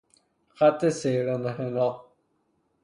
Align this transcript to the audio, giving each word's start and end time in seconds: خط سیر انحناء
خط 0.57 0.81
سیر 0.99 1.25
انحناء 1.33 1.95